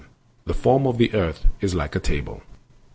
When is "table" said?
1.99-2.41